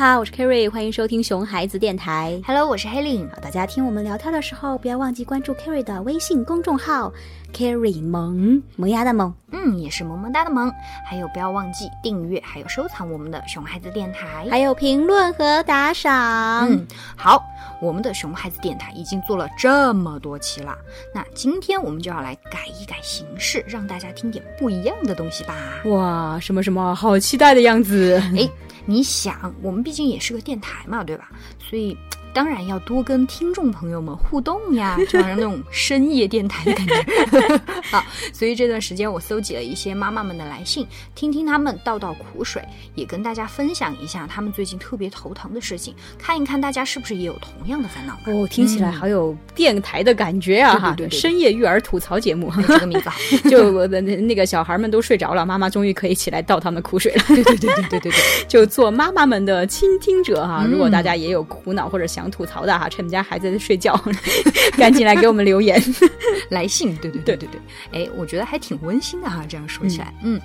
[0.00, 2.40] 好，我是 Kerry，欢迎收听熊孩子电台。
[2.46, 3.28] Hello，我是黑令。
[3.28, 7.12] 好，大家听我们聊天的时候，不要忘记关注 Kerry 的微信公众号
[7.52, 9.34] Kerry 萌萌芽的萌。
[9.52, 10.72] 嗯，也是萌萌哒的萌。
[11.06, 14.46] 还有不要忘记订阅，还有收藏我们的熊孩子电台。
[14.48, 16.66] 还有评论和打赏。
[16.66, 17.44] 嗯，好，
[17.82, 20.74] 我们的熊孩子电台已经做了这么多期了，
[21.14, 25.54] 那今天我们就要来改一改形式，让大家听点不一样的东西吧。
[25.84, 28.18] 哇，什么什么，好期待的样子！
[28.34, 28.48] 哎，
[28.86, 31.30] 你想，我们毕竟也是个电台嘛，对吧？
[31.58, 31.96] 所以。
[32.32, 37.60] 当然要多跟听众朋友们互动呀， 就好像那种深夜电台的感觉。
[37.90, 42.62] 好，所以这段时间我搜集了一些妈妈们的来信，听听他们倒倒苦水，
[42.94, 48.16] 也跟大家分享一下他们最近特别头疼的事情，看一看大家是不是也有同样的烦恼。
[48.26, 50.78] 哦，听起来好有电台的感觉啊！
[50.78, 53.18] 哈、对对对对深夜育儿吐槽节目， 这个名字好，
[53.50, 57.24] 就我的那那个小孩们都睡着了，妈妈终于可以起来倒他们苦水了。
[57.28, 58.12] 对对对对对对对，
[58.48, 63.94] 就做妈妈们的倾听者哈、嗯如果大家也有苦恼或者想吐槽的哈，趁我们家孩子在睡觉，
[64.76, 65.80] 赶紧来给我们留言。
[66.50, 67.60] 来信，对对对对对，
[68.04, 69.44] 哎，我觉得还挺温馨的哈。
[69.48, 70.40] 这样说起来，嗯，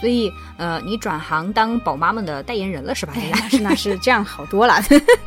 [0.00, 3.12] 所以呃，你转行当宝妈们的代言人了是吧？
[3.16, 4.74] 哎，那是那是，这样好多了。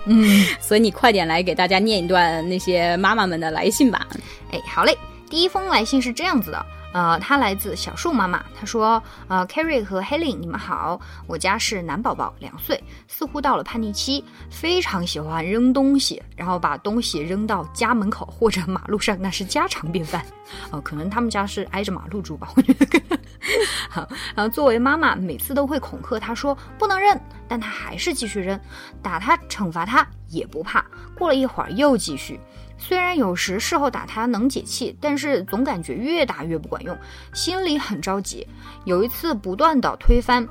[0.05, 4.07] 嗯，所以你快点来给大家念一段那些妈妈们的来信吧。
[4.51, 4.97] 哎，好嘞，
[5.29, 6.65] 第一封来信是这样子的。
[6.93, 20.23] 呃，他来自小树妈妈，他说：“呃，Carrie 和 Helen，你们好，我家是男宝宝，两岁，似乎到了叛逆期，非常喜欢扔东西，然后把东西扔到家门口或者马路上，那是家常便饭。
[20.69, 23.19] 哦、可能他们家是挨着马路住吧，我觉得。
[23.89, 28.59] 好，然后作为妈妈，每次都会恐吓他说不能扔，但他还是继续扔，
[29.01, 30.85] 打他惩罚他也不怕。
[31.15, 32.39] 过了一会儿又继续。”
[32.75, 36.97] 虽然有时事后打他能解气，但是总感觉越打越不管用，
[37.33, 38.45] 心里很着急。
[38.83, 40.45] 有一次不断的推翻，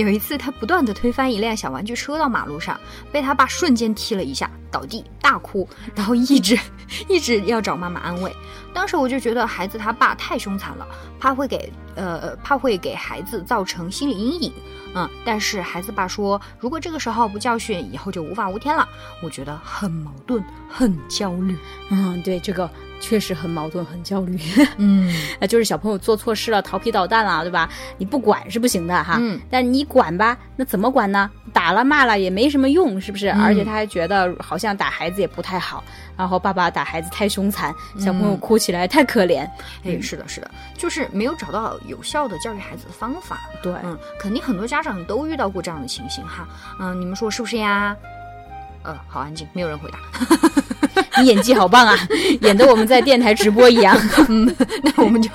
[0.00, 2.80] 有一次他不断的推翻一辆小玩具车到马路上，
[3.12, 6.58] 被他爸瞬间踢了一下，倒地大哭，然后一直
[7.08, 8.34] 一直要找妈妈安慰。
[8.72, 10.86] 当时我就觉得孩子他爸太凶残了，
[11.18, 14.52] 怕会给呃怕会给孩子造成心理阴影。
[14.94, 18.88] 嗯，但是孩子爸说，如果这个时候不教训，以后就无法无天了。
[19.22, 21.56] 我觉得很矛盾，很焦虑。
[21.90, 22.68] 嗯，对，这个
[23.00, 24.38] 确实很矛盾，很焦虑。
[24.76, 27.68] 嗯，啊， 就是小朋友做错事了，调皮捣蛋了，对吧？
[27.98, 29.16] 你不管是不行的哈。
[29.18, 29.40] 嗯。
[29.50, 31.28] 但你管吧，那怎么管呢？
[31.52, 33.28] 打了骂了也没什么用，是不是？
[33.30, 35.82] 嗯、而且他还觉得好像打孩子也不太好，
[36.16, 39.44] 然后爸爸打孩子太凶残，小朋友哭起来太可怜。
[39.82, 43.40] 嗯、哎，是的，是的，就是没有找到有效的教育孩子的方法。
[43.62, 46.46] 对，嗯，肯定很多家长都遇到过这样的情形哈。
[46.78, 47.96] 嗯，你们说是不是呀？
[48.82, 49.98] 呃，好安静，没有人回答。
[51.18, 51.96] 你演技好棒啊，
[52.42, 53.96] 演得我们在电台直播一样。
[54.28, 55.30] 嗯，那我们就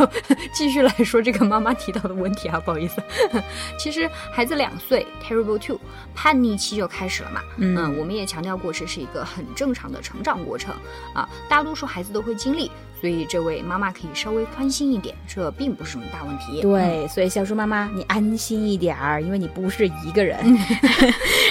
[0.54, 3.02] 继续来说这个妈妈提到的问题啊，不好意思。
[3.78, 5.80] 其实孩子两岁，terrible two，
[6.14, 7.42] 叛逆期就开始了嘛。
[7.58, 10.74] 嗯,嗯，我们也强调过，这是一个很正常的成长过程
[11.14, 12.72] 啊，大多数孩子都会经历。
[13.02, 16.62] 所以这位妈妈可以稍微宽心一点，这并不是什么大问题。
[16.62, 20.58] 对，所以小猪妈妈，你安心一点儿，因为你不是一个人，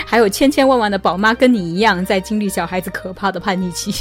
[0.04, 3.94] 还有千千万万的宝妈跟你一样在经历小孩子可怕的叛逆期。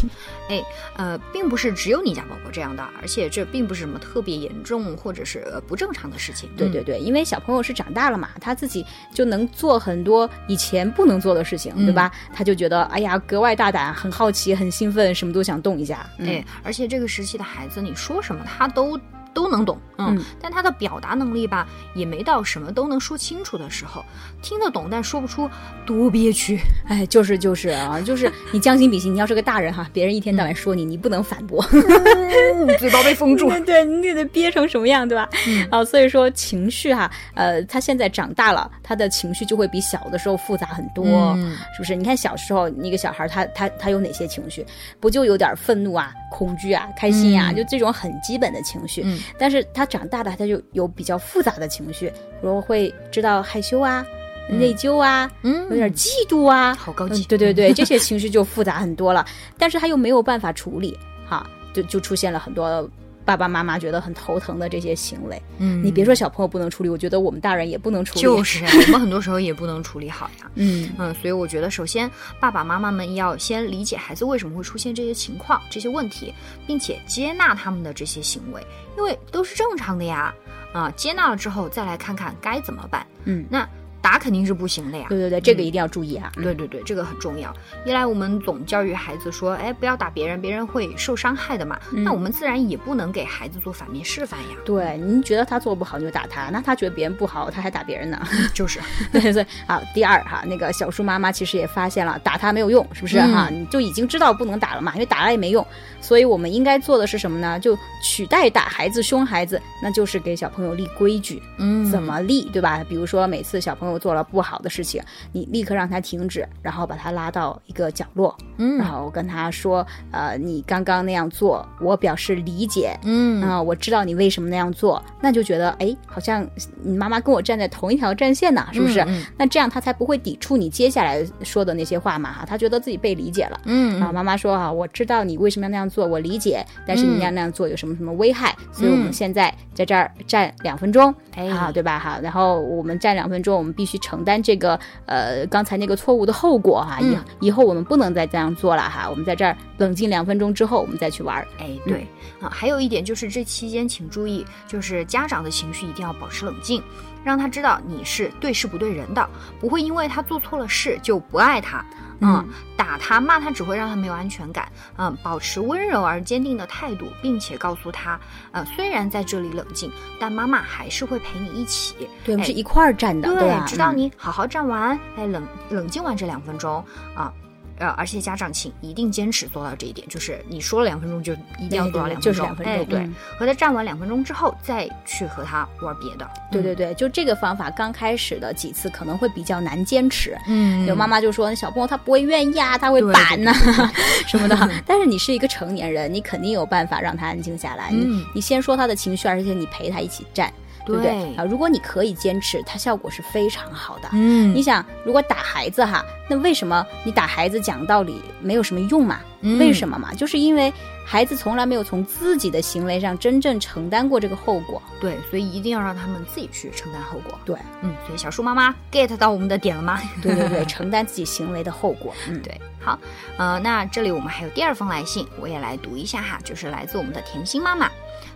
[0.50, 0.64] 哎，
[0.98, 6.50] 呃，并不是只有你家宝宝这样的，而且这并不是什么特别严重或者是不正常的事情。
[6.58, 12.12] 对对对，因为小朋友是长大了嘛，他自己就能做很多以前不能做的事情，嗯、对吧？
[12.34, 16.06] 他就觉得哎呀格外大胆，很好奇，很兴奋，什么都想动一下。
[16.18, 19.00] 嗯、哎，而且这个时期的孩子，你说什么他都
[19.34, 24.04] 都能懂，嗯，嗯但他的表达能力吧，也没到什么都能说清楚的时候，
[24.42, 25.50] 听得懂但说不出，
[25.86, 26.60] 多憋屈。
[26.88, 35.28] 哎，就是就是啊，就是你将心比心，你要是个大人哈，别人一天到晚说你，你不能反驳，嗯、嘴巴被封住， 对，你得憋成什么样，对吧？
[35.48, 41.06] 嗯、啊，所以说情绪哈，呃，他现在长大了，他的情绪就会比小的时候复杂很多，
[41.38, 41.96] 嗯、是不是？
[41.96, 44.66] 你看小时候那个小孩，他他他有哪些情绪？
[45.00, 49.06] 不就有点愤怒啊、恐惧啊、开心啊，嗯、就这种很基本的情绪。
[49.32, 54.06] 嗯但是他长大了，他就有比较复杂的情绪，比如会知道害羞啊、
[54.50, 57.24] 内疚啊，嗯，有点嫉妒啊，好高级。
[57.24, 59.26] 嗯、对对对， 这些情绪就复杂很多了。
[59.58, 60.98] 但是他又没有办法处理，
[61.28, 62.90] 哈，就就出现了很多
[63.26, 65.42] 爸爸妈妈觉得很头疼的这些行为。
[65.58, 68.22] 嗯，你别说小朋友不能处理，我觉得我们大人也不能处理。
[68.22, 70.52] 就是啊， 我们很多时候也不能处理好呀。
[70.56, 72.10] 嗯嗯，所以我觉得，首先
[72.40, 76.34] 爸爸妈妈们要先理解孩子为什么会出现这些情况、这些问题，
[76.68, 78.66] 并且接纳他们的这些行为，
[78.98, 80.34] 因为都是正常的呀。
[80.74, 83.06] 啊，接纳了之后，再来看看该怎么办。
[83.26, 83.68] 嗯，那
[84.04, 85.06] 打肯定是不行的呀。
[85.08, 86.30] 对对对，这个一定要注意啊。
[86.36, 87.52] 对对对，这个很重要。
[87.86, 91.80] 一来我们总教育孩子说，哎，不要打别人，别人会受伤害的嘛。
[91.92, 94.58] 那我们自然也不能给孩子做反面示范呀。
[94.66, 98.22] 对，您觉得他做不好你就打他，那他觉得别人不好，他还打别人呢。
[98.54, 98.82] 就是，
[99.14, 99.48] 对对对。
[99.66, 103.48] 好，第二哈，那个小树妈妈其实也发现了，打他没有用，是不是哈？
[103.50, 105.66] 你就已经知道不能打了嘛，因为打了也没用。
[106.02, 107.58] 所以我们应该做的是什么呢？
[107.58, 111.42] 就取代打孩子、凶孩子，那就是给小朋友立规矩。
[111.58, 112.84] 嗯，怎么立，对吧？
[112.90, 115.02] 比如说每次小朋友做了不好的事情，
[115.32, 126.46] 你立刻让他停止，然后把他拉到一个角落，嗯，然后跟他说，呃，你刚刚那样做，我表示理解，嗯啊，我知道你为什么那样做，那就觉得，哎，好像
[126.82, 129.06] 你妈妈跟我站在同一条战线呢，是不是？
[129.38, 142.00] 那这样他才不会抵触你接下来说的那些话嘛，哈，他觉得自己被理解了，嗯啊，妈妈说哈，我知道你为什么要那样做，我理解，但是你要那样做有什么什么危害，所以我们现在在这儿站两分钟，哎，啊，对吧？
[142.00, 151.48] 哈，然后我们站两分钟，我们必须承担这个呃刚才那个错误的后果哈，以以后我们不能再这样做了哈，我们在这儿冷静两分钟之后，我们再去玩儿。
[151.60, 152.08] 哎，对
[152.42, 156.82] 啊，还有一点就是这期间请注意，就是家长的情绪一定要保持冷静，
[157.24, 161.84] 让他知道你是对事不对人的，不会因为他做错了事就不爱他。
[162.24, 162.48] 嗯，
[162.78, 164.72] 打他骂他只会让他没有安全感。
[164.98, 168.20] 嗯，保持温柔而坚定的态度，并且告诉他，
[168.52, 171.96] 呃，虽然在这里冷静，但妈妈还是会陪你一起。
[172.24, 176.84] 对，我们是一块儿站的，对直到你好好站完，哎，冷冷静完这两分钟
[177.16, 177.32] 啊。
[177.80, 186.30] 呃，而且家长请一定坚持做到这一点，就是你说了两分钟就一定要做到两分钟，哎，对，和他站完两分钟之后再去和他玩别的。
[186.52, 193.52] 对对对，就这个方法刚开始的几次可能会比较难坚持，嗯，有妈妈就说小朋友他不会愿意啊，他会板呐
[194.28, 194.70] 什么的。
[194.86, 197.90] 但是你是一个成年人，你肯定有办法让他安静下来。
[197.92, 200.52] 你你先说他的情绪，而且你陪他一起站。
[200.86, 201.44] 对不对啊？
[201.44, 204.10] 如果你可以坚持，它效果是非常好的。
[204.12, 209.20] 嗯，你想，如果打孩子哈，那为什么你打孩子讲道理没有什么用嘛？
[209.60, 210.14] 为什么嘛？
[210.14, 210.72] 就是因为
[211.06, 214.82] 孩子从来没有从自己的行为上真正承担过这个后果。
[215.02, 217.38] 对，所以一定要让他们自己去承担后果。
[217.44, 220.00] 对，嗯，所以小树妈妈 get 到我们的点了吗？
[220.22, 222.14] 对对对， 承担自己行为的后果。
[222.30, 222.60] 嗯，对。
[222.80, 223.00] 好，
[223.38, 227.90] 呃，那这里我们还有第二封来信，我也来读一下哈，就是来自我们的甜心妈妈。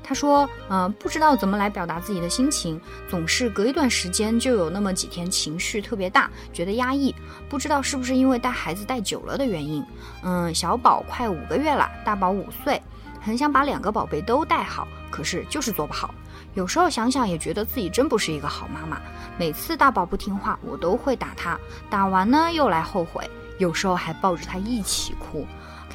[0.03, 2.79] 他说：“嗯，不知道怎么来表达自己的心情，
[3.09, 7.13] 总是隔一段时间就有那么几天情绪特别大，觉得压抑。
[7.49, 9.85] 不知道是不是因为带孩子带久了的原因。
[10.23, 12.81] 嗯，小宝快五个月了，大宝五岁，
[13.21, 16.13] 很想把两个宝贝都带好，可是就是做不好。
[16.53, 18.99] 有时候想想也觉得自己真不是一个好妈妈。
[19.37, 21.59] 每次大宝不听话，我都会打他，
[21.89, 23.29] 打完呢又来后悔，
[23.59, 25.45] 有时候还抱着他一起哭。”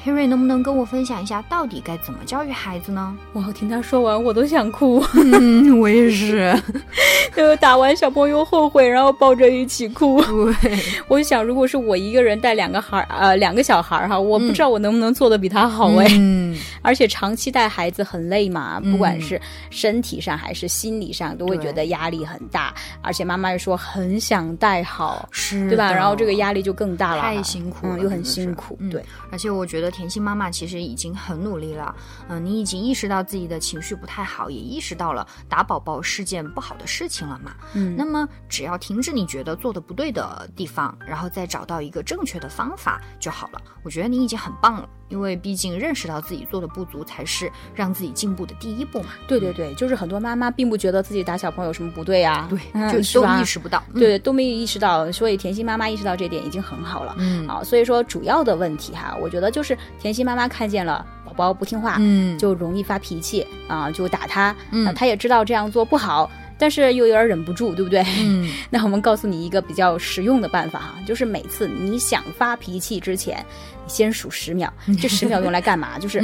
[0.05, 3.15] Harry 能不能跟我分享一下，到底该怎么教育孩子呢？
[3.31, 5.01] 我，听他说完我都想哭。
[5.13, 6.53] 嗯，我也是。
[7.33, 10.21] 就打完小朋友后悔，然后抱着一起哭。
[10.21, 10.77] 对，
[11.07, 16.05] 我就想，如果是我一个人带两个孩儿，呃，两个小孩儿哈，我不知道我能不能做的比他好哎。
[16.11, 16.55] 嗯。
[16.81, 19.39] 而且长期带孩子很累嘛，不管是
[19.69, 22.73] 身体上还是心理上，都会觉得压力很大。
[23.01, 25.91] 而且妈妈又说很想带好，是，对吧？
[25.91, 28.77] 然后这个压力就更大了，太辛苦，嗯，又很辛苦。
[28.91, 29.01] 对，
[29.31, 31.95] 而且我觉得甜心妈妈其实已经很努力了。
[32.27, 37.55] 嗯，你已经意识到自己的情绪不太好，也意识到了打宝宝是件不好的事情了嘛。
[37.75, 43.61] 嗯，那么只要停止你觉得做的不对的地方，然后再找到一个正确的方法就好了。
[43.83, 44.89] 我觉得你已经很棒了。
[45.13, 49.09] 因为毕竟认识到自己做的不足，才是让自己进步的第一步嘛。
[49.27, 55.11] 对对对，就是很多妈妈并不觉得自己打小朋友有什么不对啊，对，就都意识不到，对，都没有意识到。
[55.11, 57.15] 所以甜心妈妈意识到这点已经很好了。
[57.19, 64.55] 嗯，啊，所以说主要的问题哈，我觉得就是甜心妈妈看见了宝宝不听话，嗯，就容易发脾气啊，就打他。
[64.71, 66.27] 嗯，他也知道这样做不好。
[66.57, 68.03] 但是又有点忍不住，对不对？
[68.19, 73.45] 嗯， 那我们告诉你一个比较实用的办法哈，就是每次你想发脾气之前，
[73.85, 74.71] 你先数十秒。
[75.01, 75.97] 这十秒用来干嘛？
[75.99, 76.21] 就是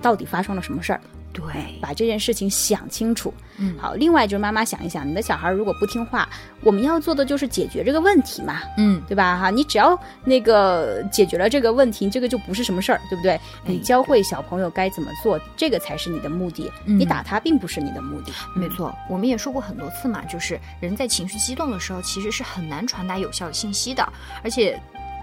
[0.00, 1.00] 到底发生了什么事儿？
[1.32, 3.32] 对，把这件事情想清楚。
[3.58, 3.94] 嗯，好。
[3.94, 6.28] 另外就是妈妈想一想，你的小孩如果不听话，
[6.62, 8.60] 我们要做的就是解决这个问题嘛。
[8.76, 9.38] 嗯，对吧？
[9.38, 13.40] 哈，你只要那个解决了这个问题，这个就不是什么事儿，对不对？
[13.64, 16.70] 你教会小朋友该怎么做，这个才是你的目的。
[16.84, 18.32] 你打他并不是你的目的。
[18.54, 24.06] 没错，我们也说过很多次嘛，就是人在情绪激动的时候，其实是很难传达有效的信息的，
[24.42, 24.80] 而且。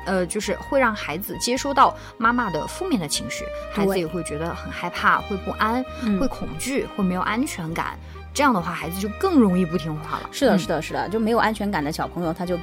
[0.10, 5.84] 呃，就是会让孩子接收到妈妈的负面的情绪，孩子也会觉得很害怕，会不安，
[6.20, 7.96] 会恐惧，会没有安全感。
[8.34, 10.30] 这样的话，孩子就更容易不听话了。
[10.32, 12.58] 是的，是的，是的，就没有安全感的小朋友，他就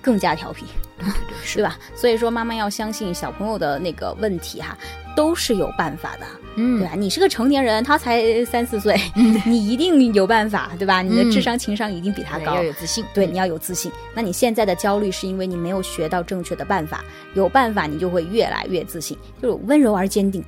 [0.00, 0.66] 更加调皮，
[0.98, 1.76] 对对对， 对吧？
[1.94, 4.76] 所以说，妈妈要相信小朋友的那个问题哈，
[5.14, 6.26] 都是有办法的，
[6.56, 6.94] 嗯对吧？
[6.96, 8.98] 你是个成年人，他才三四岁，
[9.46, 11.02] 你一定有办法，对吧？
[11.02, 13.04] 你的嗯智商、情商一定比他高，要有自信。
[13.14, 13.90] 对，你要有自信。
[14.14, 17.04] 那你现在的焦虑是因为你没有学到正确的办法，
[17.34, 20.44] 有办法你就会越来越自信，就是温柔而坚定，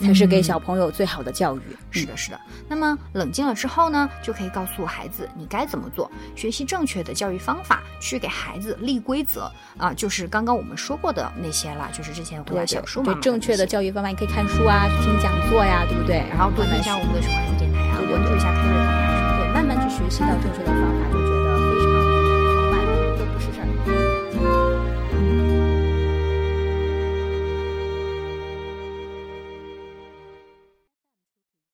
[0.00, 1.60] 才是给嗯小朋友最好的教育。
[1.90, 2.40] 是的，是的。
[2.68, 16.24] 那么冷静了之后呢，就可以告诉孩子你该怎么做，学习正确的教育方法，去给孩子立规则啊，就是刚刚我们说过的那些啦，就是之前回答对对小树妈妈正确的教育方法，你可以看书啊，去听讲座呀，对不对？
[16.28, 21.25] 然后多听一下我们的熊孩子电台啊，关注一下 Kerry 同样对，慢慢去学习到正确的方法，